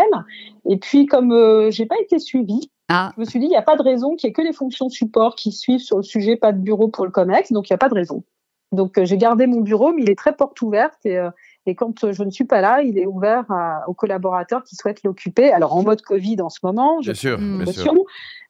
Et 0.68 0.76
puis 0.76 1.06
comme 1.06 1.70
j'ai 1.70 1.86
pas 1.86 1.96
été 2.00 2.18
suivie, 2.18 2.70
ah. 2.88 3.10
je 3.16 3.20
me 3.20 3.24
suis 3.24 3.40
dit 3.40 3.46
il 3.46 3.50
n'y 3.50 3.56
a 3.56 3.62
pas 3.62 3.76
de 3.76 3.82
raison 3.82 4.14
qu'il 4.14 4.28
y 4.28 4.30
ait 4.30 4.32
que 4.32 4.42
les 4.42 4.52
fonctions 4.52 4.88
support 4.88 5.34
qui 5.34 5.50
suivent 5.50 5.80
sur 5.80 5.96
le 5.96 6.04
sujet, 6.04 6.36
pas 6.36 6.52
de 6.52 6.58
bureau 6.58 6.88
pour 6.88 7.04
le 7.04 7.10
COMEX, 7.10 7.50
donc 7.50 7.68
il 7.68 7.72
n'y 7.72 7.76
a 7.76 7.78
pas 7.78 7.88
de 7.88 7.94
raison. 7.94 8.22
Donc 8.70 9.02
j'ai 9.02 9.16
gardé 9.16 9.46
mon 9.46 9.60
bureau, 9.60 9.92
mais 9.92 10.02
il 10.02 10.10
est 10.10 10.18
très 10.18 10.34
porte 10.36 10.60
ouverte 10.62 11.04
et 11.04 11.18
et 11.66 11.74
quand 11.74 12.12
je 12.12 12.22
ne 12.22 12.30
suis 12.30 12.44
pas 12.44 12.60
là, 12.60 12.82
il 12.82 12.98
est 12.98 13.06
ouvert 13.06 13.44
aux 13.86 13.94
collaborateurs 13.94 14.64
qui 14.64 14.76
souhaitent 14.76 15.02
l'occuper. 15.02 15.52
Alors 15.52 15.74
en 15.74 15.82
mode 15.82 16.02
Covid 16.02 16.40
en 16.40 16.50
ce 16.50 16.60
moment, 16.62 17.00
je 17.00 17.06
bien 17.06 17.14
sûr, 17.14 17.38
bien 17.38 17.72
sûr. 17.72 17.94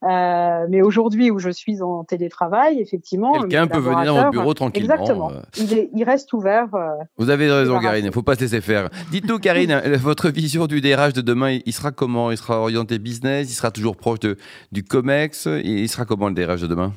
Euh, 0.05 0.67
mais 0.69 0.83
aujourd'hui 0.83 1.31
où 1.31 1.39
je 1.39 1.49
suis 1.49 1.81
en 1.81 2.05
télétravail, 2.05 2.79
effectivement, 2.79 3.33
quelqu'un 3.33 3.67
peut 3.67 3.79
venir 3.79 4.15
au 4.15 4.31
bureau 4.31 4.53
tranquillement. 4.53 4.93
Exactement. 4.93 5.31
Euh. 5.31 5.41
Il, 5.57 5.89
il, 5.95 6.05
reste 6.05 6.33
ouvert. 6.33 6.75
Euh, 6.75 6.91
Vous 7.17 7.31
avez 7.31 7.51
raison, 7.51 7.81
Karine. 7.81 8.05
Il 8.05 8.09
ne 8.09 8.13
faut 8.13 8.23
pas 8.23 8.35
se 8.35 8.41
laisser 8.41 8.61
faire. 8.61 8.91
Dites-nous, 9.11 9.39
Karine, 9.39 9.81
votre 9.97 10.29
vision 10.29 10.67
du 10.67 10.83
DRH 10.83 11.15
de 11.15 11.23
demain, 11.23 11.59
il 11.65 11.73
sera 11.73 11.91
comment? 11.91 12.31
Il 12.31 12.37
sera 12.37 12.61
orienté 12.61 12.99
business 12.99 13.51
Il 13.51 13.55
sera 13.55 13.71
toujours 13.71 13.97
proche 13.97 14.21
de, 14.21 14.37
du 14.73 14.85
Comex 14.85 15.47
Il 15.47 15.89
sera 15.89 16.05
comment 16.05 16.29
le 16.29 16.35
DRH 16.35 16.61
de 16.61 16.67
demain? 16.67 16.93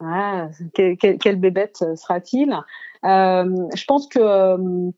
Ah, 0.00 0.48
quelle, 0.74 0.98
quelle, 0.98 1.36
bébête 1.36 1.78
sera-t-il? 1.96 2.54
Je 3.02 3.84
pense 3.86 4.08
que 4.08 4.90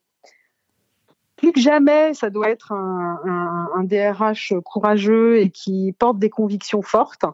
plus 1.38 1.52
que 1.52 1.60
jamais, 1.60 2.12
ça 2.14 2.28
doit 2.30 2.50
être 2.50 2.72
un, 2.72 3.84
DRH 3.84 4.52
courageux 4.64 5.38
et 5.38 5.50
qui 5.50 5.94
porte 5.98 6.18
des 6.18 6.28
convictions 6.28 6.82
fortes. 6.82 7.24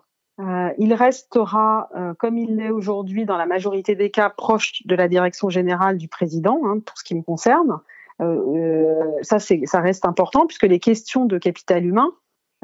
Euh, 0.40 0.70
il 0.78 0.92
restera, 0.94 1.88
euh, 1.96 2.12
comme 2.14 2.36
il 2.38 2.56
l'est 2.56 2.70
aujourd'hui, 2.70 3.24
dans 3.24 3.36
la 3.36 3.46
majorité 3.46 3.94
des 3.94 4.10
cas, 4.10 4.30
proche 4.30 4.82
de 4.84 4.94
la 4.94 5.08
direction 5.08 5.48
générale 5.48 5.96
du 5.96 6.06
président, 6.06 6.60
hein, 6.64 6.80
pour 6.80 6.98
ce 6.98 7.04
qui 7.04 7.14
me 7.14 7.22
concerne. 7.22 7.80
Euh, 8.20 9.02
ça, 9.22 9.38
ça 9.38 9.80
reste 9.80 10.04
important 10.04 10.46
puisque 10.46 10.64
les 10.64 10.78
questions 10.78 11.24
de 11.24 11.38
capital 11.38 11.84
humain, 11.84 12.12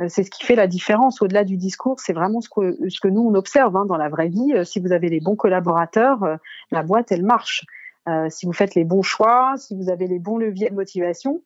c'est 0.08 0.22
ce 0.22 0.30
qui 0.30 0.44
fait 0.44 0.54
la 0.54 0.66
différence 0.66 1.20
au-delà 1.20 1.44
du 1.44 1.56
discours. 1.56 2.00
C'est 2.00 2.12
vraiment 2.12 2.40
ce 2.40 2.48
que, 2.48 2.76
ce 2.88 3.00
que 3.00 3.08
nous 3.08 3.22
on 3.22 3.34
observe 3.34 3.76
hein, 3.76 3.86
dans 3.86 3.98
la 3.98 4.08
vraie 4.08 4.28
vie. 4.28 4.52
Si 4.64 4.80
vous 4.80 4.92
avez 4.92 5.08
les 5.08 5.20
bons 5.20 5.36
collaborateurs, 5.36 6.38
la 6.70 6.82
boîte 6.82 7.12
elle 7.12 7.24
marche. 7.24 7.66
Euh, 8.08 8.28
si 8.30 8.46
vous 8.46 8.52
faites 8.52 8.74
les 8.74 8.84
bons 8.84 9.02
choix, 9.02 9.54
si 9.58 9.76
vous 9.76 9.90
avez 9.90 10.06
les 10.06 10.18
bons 10.18 10.38
leviers 10.38 10.70
de 10.70 10.74
motivation. 10.74 11.42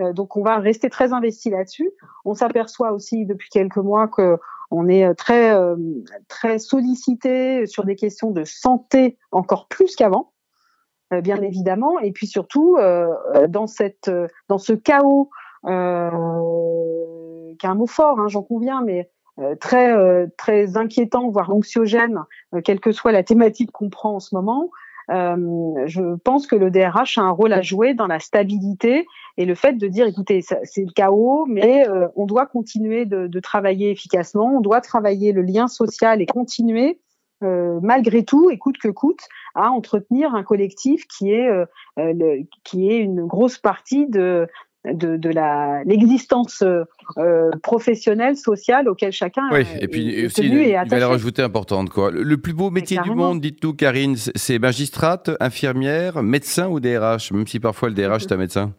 Euh, 0.00 0.12
donc 0.12 0.36
on 0.36 0.42
va 0.42 0.58
rester 0.58 0.88
très 0.88 1.12
investi 1.12 1.50
là-dessus. 1.50 1.90
On 2.24 2.34
s'aperçoit 2.34 2.92
aussi 2.92 3.26
depuis 3.26 3.50
quelques 3.50 3.76
mois 3.76 4.08
que 4.08 4.38
on 4.70 4.88
est 4.88 5.14
très 5.14 5.54
euh, 5.54 5.76
très 6.28 6.58
sollicité 6.58 7.66
sur 7.66 7.84
des 7.84 7.96
questions 7.96 8.30
de 8.30 8.44
santé 8.44 9.18
encore 9.32 9.66
plus 9.68 9.96
qu'avant, 9.96 10.32
bien 11.10 11.40
évidemment. 11.42 11.98
Et 12.00 12.12
puis 12.12 12.26
surtout 12.26 12.76
dans 13.48 13.66
cette 13.66 14.10
dans 14.48 14.58
ce 14.58 14.74
chaos, 14.74 15.30
euh, 15.66 16.10
qui 17.58 17.66
est 17.66 17.70
un 17.70 17.74
mot 17.74 17.86
fort, 17.86 18.20
hein, 18.20 18.28
j'en 18.28 18.42
conviens, 18.42 18.82
mais 18.82 19.10
très 19.58 20.28
très 20.36 20.76
inquiétant, 20.76 21.30
voire 21.30 21.50
anxiogène, 21.50 22.24
quelle 22.62 22.80
que 22.80 22.92
soit 22.92 23.12
la 23.12 23.22
thématique 23.22 23.72
qu'on 23.72 23.88
prend 23.88 24.16
en 24.16 24.20
ce 24.20 24.34
moment. 24.34 24.70
Euh, 25.10 25.86
je 25.86 26.16
pense 26.16 26.46
que 26.46 26.56
le 26.56 26.70
DRH 26.70 27.18
a 27.18 27.22
un 27.22 27.30
rôle 27.30 27.52
à 27.52 27.62
jouer 27.62 27.94
dans 27.94 28.06
la 28.06 28.20
stabilité 28.20 29.06
et 29.36 29.46
le 29.46 29.54
fait 29.54 29.72
de 29.74 29.86
dire, 29.86 30.06
écoutez, 30.06 30.42
c'est 30.42 30.84
le 30.84 30.92
chaos, 30.92 31.46
mais 31.46 31.88
euh, 31.88 32.08
on 32.16 32.26
doit 32.26 32.46
continuer 32.46 33.06
de, 33.06 33.40
travailler 33.40 33.90
efficacement, 33.90 34.56
on 34.56 34.60
doit 34.60 34.80
travailler 34.80 35.32
le 35.32 35.42
lien 35.42 35.68
social 35.68 36.20
et 36.20 36.26
continuer 36.26 37.00
euh, 37.44 37.78
malgré 37.82 38.24
tout, 38.24 38.50
et 38.50 38.58
coûte 38.58 38.78
que 38.78 38.88
coûte, 38.88 39.20
à 39.54 39.70
entretenir 39.70 40.34
un 40.34 40.42
collectif 40.42 41.06
qui 41.06 41.30
est 41.30 41.48
qui 42.64 42.90
est 42.90 42.98
une 42.98 43.26
grosse 43.26 43.58
partie 43.58 44.06
de 44.06 44.48
de, 44.84 45.16
de 45.16 45.28
la 45.28 45.82
l'existence 45.84 46.62
euh, 46.62 47.50
professionnelle, 47.62 48.36
sociale 48.36 48.88
auquel 48.88 49.12
chacun 49.12 49.42
oui, 49.50 49.66
et 49.80 49.88
puis 49.88 50.20
est 50.20 50.26
aussi 50.26 50.46
une, 50.46 50.58
une 50.58 50.88
valeur 50.88 51.12
ajoutée 51.12 51.42
importante 51.42 51.90
quoi. 51.90 52.10
Le, 52.10 52.36
plus 52.36 52.52
beau 52.52 52.70
métier 52.70 52.98
du 53.02 53.10
monde, 53.10 53.40
dites-nous 53.40 53.74
Karine, 53.74 54.16
c'est 54.16 54.58
magistrate, 54.58 55.30
infirmière, 55.40 56.22
médecin 56.22 56.68
ou 56.68 56.80
DRH, 56.80 57.32
même 57.32 57.46
si 57.46 57.60
parfois 57.60 57.88
le 57.88 57.94
DRH 57.94 58.24
est 58.24 58.32
un 58.32 58.36
médecin. 58.36 58.72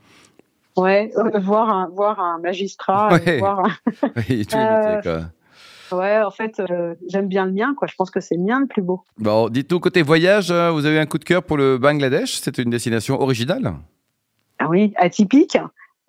Ouais, 0.77 1.11
euh, 1.17 1.39
voir 1.39 1.69
un 1.69 1.89
voir 1.89 2.19
un 2.19 2.39
magistrat, 2.39 3.09
ouais. 3.13 3.39
voir 3.39 3.59
un... 3.59 3.69
oui, 4.15 4.45
tous 4.45 4.57
les 4.57 4.63
métiers 4.63 5.01
quoi. 5.03 5.21
Ouais, 5.91 6.21
en 6.21 6.29
fait, 6.29 6.59
euh, 6.59 6.93
j'aime 7.07 7.27
bien 7.27 7.47
le 7.47 7.51
mien, 7.51 7.73
quoi. 7.75 7.87
Je 7.87 7.95
pense 7.95 8.11
que 8.11 8.19
c'est 8.19 8.35
le 8.35 8.43
mien 8.43 8.59
le 8.59 8.67
plus 8.67 8.83
beau. 8.83 9.01
Bon, 9.17 9.49
dites-nous 9.49 9.79
côté 9.79 10.03
voyage, 10.03 10.51
vous 10.51 10.85
avez 10.85 10.99
un 10.99 11.07
coup 11.07 11.17
de 11.17 11.23
cœur 11.23 11.41
pour 11.41 11.57
le 11.57 11.79
Bangladesh? 11.79 12.39
C'est 12.43 12.59
une 12.59 12.69
destination 12.69 13.19
originale? 13.19 13.73
Ah 14.59 14.67
oui, 14.67 14.93
atypique 14.97 15.55
euh, 15.55 15.67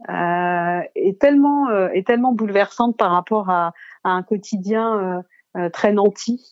est 0.09 1.21
tellement 1.21 1.69
euh, 1.69 1.89
est 1.89 2.07
tellement 2.07 2.33
bouleversante 2.33 2.97
par 2.97 3.11
rapport 3.11 3.51
à, 3.51 3.73
à 4.05 4.11
un 4.11 4.23
quotidien 4.23 5.23
euh, 5.57 5.69
très 5.71 5.93
nanti, 5.93 6.49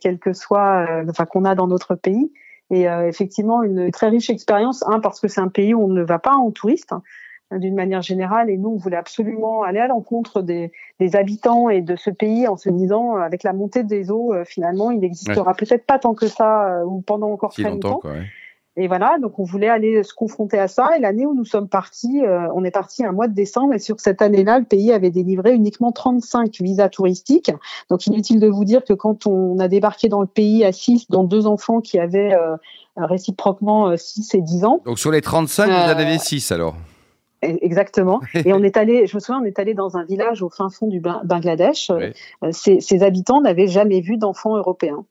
quel 0.00 0.18
que 0.18 0.32
soit, 0.32 0.86
enfin 1.08 1.24
qu'on 1.24 1.44
a 1.44 1.54
dans 1.54 1.66
notre 1.66 1.94
pays. 1.94 2.32
Et 2.70 2.84
effectivement, 2.84 3.62
une 3.62 3.90
très 3.90 4.08
riche 4.08 4.30
expérience. 4.30 4.82
Un 4.86 5.00
parce 5.00 5.20
que 5.20 5.28
c'est 5.28 5.40
un 5.40 5.48
pays 5.48 5.74
où 5.74 5.84
on 5.84 5.88
ne 5.88 6.02
va 6.02 6.18
pas 6.18 6.34
en 6.34 6.50
touriste 6.50 6.92
hein, 6.92 7.02
d'une 7.50 7.74
manière 7.74 8.00
générale. 8.02 8.50
Et 8.50 8.56
nous, 8.56 8.70
on 8.70 8.76
voulait 8.76 8.96
absolument 8.96 9.62
aller 9.62 9.78
à 9.78 9.88
l'encontre 9.88 10.40
des, 10.40 10.70
des, 10.98 11.16
habitants 11.16 11.68
et 11.70 11.80
de 11.82 11.96
ce 11.96 12.08
pays 12.08 12.46
en 12.46 12.56
se 12.56 12.70
disant, 12.70 13.16
avec 13.16 13.42
la 13.42 13.52
montée 13.52 13.84
des 13.84 14.10
eaux, 14.10 14.34
finalement, 14.44 14.90
il 14.90 15.00
n'existera 15.00 15.54
peut-être 15.54 15.86
pas 15.86 15.98
tant 15.98 16.14
que 16.14 16.26
ça 16.26 16.82
ou 16.86 17.00
pendant 17.00 17.30
encore 17.30 17.52
très 17.52 17.70
longtemps. 17.70 18.00
Quoi, 18.00 18.12
ouais. 18.12 18.26
Et 18.76 18.88
voilà, 18.88 19.18
donc 19.20 19.38
on 19.38 19.44
voulait 19.44 19.68
aller 19.68 20.02
se 20.02 20.14
confronter 20.14 20.58
à 20.58 20.66
ça. 20.66 20.96
Et 20.96 21.00
l'année 21.00 21.26
où 21.26 21.34
nous 21.34 21.44
sommes 21.44 21.68
partis, 21.68 22.22
euh, 22.24 22.48
on 22.54 22.64
est 22.64 22.70
parti 22.70 23.04
un 23.04 23.12
mois 23.12 23.28
de 23.28 23.34
décembre. 23.34 23.74
Et 23.74 23.78
sur 23.78 24.00
cette 24.00 24.22
année-là, 24.22 24.58
le 24.58 24.64
pays 24.64 24.92
avait 24.92 25.10
délivré 25.10 25.52
uniquement 25.52 25.92
35 25.92 26.58
visas 26.60 26.88
touristiques. 26.88 27.50
Donc 27.90 28.06
inutile 28.06 28.40
de 28.40 28.48
vous 28.48 28.64
dire 28.64 28.82
que 28.82 28.94
quand 28.94 29.26
on 29.26 29.58
a 29.58 29.68
débarqué 29.68 30.08
dans 30.08 30.22
le 30.22 30.26
pays 30.26 30.64
à 30.64 30.72
6, 30.72 31.10
dont 31.10 31.24
deux 31.24 31.46
enfants 31.46 31.82
qui 31.82 31.98
avaient 31.98 32.32
euh, 32.32 32.56
réciproquement 32.96 33.94
6 33.94 34.34
euh, 34.34 34.38
et 34.38 34.40
10 34.40 34.64
ans. 34.64 34.80
Donc 34.86 34.98
sur 34.98 35.10
les 35.10 35.20
35, 35.20 35.66
vous 35.66 35.72
en 35.72 35.88
avez 35.88 36.18
6 36.18 36.50
alors 36.52 36.74
e-, 37.44 37.58
Exactement. 37.60 38.20
Et 38.46 38.54
on 38.54 38.62
est 38.62 38.78
allé, 38.78 39.06
je 39.06 39.14
me 39.16 39.20
souviens, 39.20 39.42
on 39.42 39.44
est 39.44 39.58
allé 39.58 39.74
dans 39.74 39.98
un 39.98 40.04
village 40.04 40.42
au 40.42 40.48
fin 40.48 40.70
fond 40.70 40.86
du 40.86 41.00
Bangladesh. 41.00 41.92
Ces, 42.52 42.80
ces 42.80 43.02
habitants 43.02 43.42
n'avaient 43.42 43.66
jamais 43.66 44.00
vu 44.00 44.16
d'enfants 44.16 44.56
européens. 44.56 45.04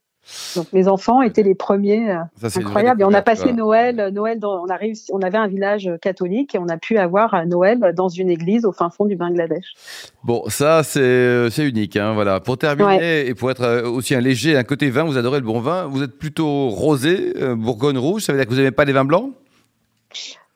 Donc 0.55 0.71
mes 0.71 0.87
enfants 0.87 1.21
étaient 1.21 1.43
les 1.43 1.55
premiers, 1.55 2.11
euh, 2.11 2.49
incroyable. 2.55 3.01
Et 3.01 3.03
on 3.05 3.13
a 3.13 3.21
passé 3.21 3.53
Noël, 3.53 3.99
euh, 3.99 4.11
Noël, 4.11 4.39
dans, 4.39 4.63
on 4.63 4.67
a 4.67 4.75
réussi, 4.75 5.11
on 5.13 5.21
avait 5.21 5.37
un 5.37 5.47
village 5.47 5.87
euh, 5.87 5.97
catholique 5.97 6.55
et 6.55 6.59
on 6.59 6.67
a 6.67 6.77
pu 6.77 6.97
avoir 6.97 7.45
Noël 7.45 7.79
dans 7.95 8.07
une 8.07 8.29
église 8.29 8.65
au 8.65 8.71
fin 8.71 8.89
fond 8.89 9.05
du 9.05 9.15
Bangladesh. 9.15 9.73
Bon, 10.23 10.43
ça 10.47 10.83
c'est 10.83 11.49
c'est 11.49 11.67
unique, 11.67 11.97
hein, 11.97 12.13
voilà. 12.13 12.39
Pour 12.39 12.57
terminer 12.57 13.27
et 13.27 13.33
pour 13.33 13.51
être 13.51 13.83
aussi 13.87 14.15
un 14.15 14.21
léger, 14.21 14.55
un 14.55 14.63
côté 14.63 14.89
vin, 14.89 15.03
vous 15.03 15.17
adorez 15.17 15.39
le 15.39 15.45
bon 15.45 15.59
vin. 15.59 15.87
Vous 15.87 16.03
êtes 16.03 16.17
plutôt 16.17 16.69
rosé, 16.69 17.33
Bourgogne 17.55 17.97
rouge. 17.97 18.23
Ça 18.23 18.33
veut 18.33 18.39
dire 18.39 18.45
que 18.45 18.51
vous 18.51 18.57
n'aimez 18.57 18.71
pas 18.71 18.85
les 18.85 18.93
vins 18.93 19.05
blancs? 19.05 19.31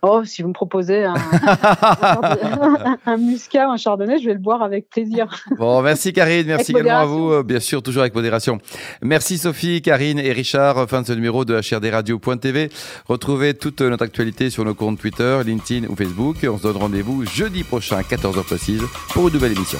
Oh, 0.07 0.23
si 0.23 0.43
vous 0.43 0.49
me 0.49 0.53
proposez 0.53 1.03
un, 1.03 1.15
un, 3.07 3.17
muscat, 3.17 3.71
un 3.71 3.75
chardonnay, 3.75 4.19
je 4.19 4.27
vais 4.27 4.33
le 4.33 4.39
boire 4.39 4.61
avec 4.61 4.87
plaisir. 4.87 5.25
Bon, 5.57 5.81
merci 5.81 6.13
Karine, 6.13 6.45
merci 6.45 6.73
également 6.73 6.99
à 6.99 7.05
vous, 7.05 7.43
bien 7.43 7.59
sûr, 7.59 7.81
toujours 7.81 8.01
avec 8.01 8.13
modération. 8.13 8.59
Merci 9.01 9.39
Sophie, 9.39 9.81
Karine 9.81 10.19
et 10.19 10.31
Richard. 10.31 10.87
Fin 10.87 11.01
de 11.01 11.07
ce 11.07 11.13
numéro 11.13 11.43
de 11.43 11.59
HRDRadio.tv. 11.59 12.69
Retrouvez 13.07 13.55
toute 13.55 13.81
notre 13.81 14.03
actualité 14.03 14.51
sur 14.51 14.63
nos 14.63 14.75
comptes 14.75 14.99
Twitter, 14.99 15.39
LinkedIn 15.43 15.87
ou 15.87 15.95
Facebook. 15.95 16.37
On 16.47 16.59
se 16.59 16.63
donne 16.63 16.77
rendez-vous 16.77 17.25
jeudi 17.25 17.63
prochain 17.63 17.97
à 17.97 18.01
14h 18.03 18.43
précise 18.43 18.83
pour 19.09 19.29
une 19.29 19.33
nouvelle 19.33 19.53
émission. 19.53 19.79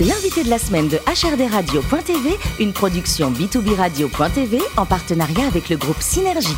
L'invité 0.00 0.42
de 0.42 0.48
la 0.48 0.58
semaine 0.58 0.88
de 0.88 0.96
HRDRadio.tv, 0.96 2.30
une 2.60 2.72
production 2.72 3.30
B2B 3.30 3.74
Radio.tv 3.74 4.58
en 4.78 4.86
partenariat 4.86 5.46
avec 5.48 5.68
le 5.68 5.76
groupe 5.76 6.00
Synergie. 6.00 6.56